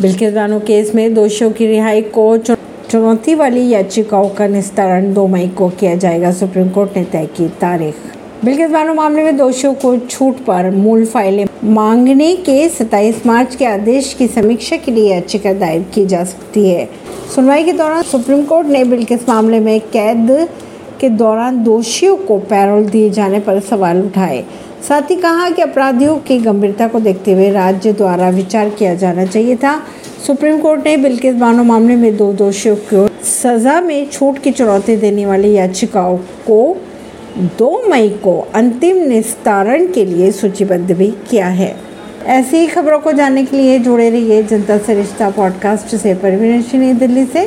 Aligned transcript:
Bilkis 0.00 0.32
Bano 0.34 0.58
case 0.60 0.94
में 0.94 1.14
दोषियों 1.14 1.50
की 1.50 1.66
रिहाई 1.66 2.00
को 2.14 2.36
चुनौती 2.38 3.34
वाली 3.34 3.68
याचिकाओं 3.68 4.28
का 4.28 4.46
निस्तारण 4.46 5.12
दो 5.14 5.26
मई 5.26 5.46
को 5.48 5.68
किया 5.70 5.94
जाएगा, 5.94 6.32
सुप्रीम 6.32 6.68
कोर्ट 6.68 6.96
ने 6.96 7.04
तय 7.04 7.26
की 7.36 7.46
तारीख। 7.60 7.94
बिल्किस 8.44 8.70
बानो 8.70 8.94
मामले 8.94 9.22
में 9.22 9.36
दोषियों 9.36 9.72
को 9.74 9.96
छूट 9.98 10.44
पर 10.44 10.70
मूल 10.70 11.04
फाइलें 11.06 11.46
मांगने 11.64 12.34
के 12.36 12.68
27 12.68 13.26
मार्च 13.26 13.56
के 13.56 13.64
आदेश 13.64 14.12
की 14.14 14.26
समीक्षा 14.26 14.76
के 14.76 14.92
लिए 14.92 15.12
याचिका 15.14 15.52
दायर 15.52 15.82
की 15.94 16.06
जा 16.06 16.22
सकती 16.24 16.68
है। 16.68 16.88
सुनवाई 17.34 17.64
के 17.64 17.72
दौरान 17.72 18.02
सुप्रीम 18.02 18.44
कोर्ट 18.44 18.68
ने 18.68 18.84
बिल्किस 18.84 19.28
मामले 19.28 19.60
में 19.60 19.80
कैद 19.92 20.30
के 21.00 21.08
दौरान 21.08 21.62
दोषियों 21.64 22.16
को 22.16 22.38
पैरोल 22.38 22.84
दिए 22.84 23.10
जाने 23.10 23.40
पर 23.40 23.60
सवाल 23.60 24.02
उठाए। 24.02 24.44
साथ 24.88 25.02
ही 25.02 25.16
कहा 25.16 25.50
कि 25.50 25.62
अपराधियों 25.62 26.16
की 26.16 26.38
गंभीरता 26.38 26.88
को 26.88 27.00
देखते 27.00 27.32
हुए 27.32 27.50
राज्य 27.50 27.92
द्वारा 27.92 28.28
विचार 28.28 28.68
किया 28.68 28.94
जाना 28.94 29.26
चाहिए 29.26 29.56
था। 29.56 29.82
सुप्रीम 30.26 30.60
कोर्ट 30.60 30.86
ने 30.86 30.96
बिल्किस 30.96 31.34
बानो 31.34 31.64
मामले 31.64 31.96
में 31.96 32.16
दो 32.16 32.32
दोषियों 32.32 32.76
को 32.76 33.08
सजा 33.24 33.80
में 33.80 34.10
छूट 34.10 34.38
की 34.38 34.50
चुनौती 34.50 34.96
देने 34.96 35.26
वाली 35.26 35.52
याचिकाओं 35.52 36.16
को 36.18 36.82
दो 37.58 37.88
मई 37.88 38.08
को 38.08 38.48
अंतिम 38.54 38.96
निस्तारण 38.96 39.86
के 39.86 40.04
लिए 40.04 40.30
सूचीबद्ध 40.32 40.92
भी 40.92 41.14
किया 41.30 41.46
है। 41.46 41.74
ऐसी 42.26 42.56
ही 42.56 42.66
खबरों 42.66 42.98
को 42.98 43.12
जानने 43.12 43.44
के 43.44 43.56
लिए 43.56 43.78
जुड़े 43.78 44.10
रहिए 44.10 44.42
जनता 44.42 44.78
से 44.78 44.94
रिश्ता 44.94 45.30
पॉडकास्ट 45.30 45.96
से 45.96 46.14
परवीन 46.14 46.98
दिल्ली 46.98 47.24
से। 47.26 47.44